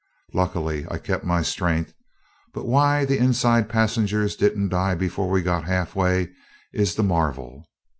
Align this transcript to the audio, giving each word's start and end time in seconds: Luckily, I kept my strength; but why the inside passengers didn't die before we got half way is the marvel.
Luckily, 0.33 0.87
I 0.89 0.97
kept 0.97 1.25
my 1.25 1.43
strength; 1.43 1.93
but 2.55 2.65
why 2.65 3.05
the 3.05 3.19
inside 3.19 3.69
passengers 3.69 4.35
didn't 4.35 4.69
die 4.69 4.95
before 4.95 5.29
we 5.29 5.43
got 5.43 5.65
half 5.65 5.93
way 5.95 6.31
is 6.73 6.95
the 6.95 7.03
marvel. 7.03 7.67